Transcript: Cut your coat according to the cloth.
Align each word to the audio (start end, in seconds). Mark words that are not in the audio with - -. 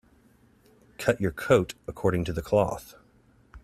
Cut 0.97 1.21
your 1.21 1.29
coat 1.29 1.75
according 1.87 2.25
to 2.25 2.33
the 2.33 2.41
cloth. 2.41 2.95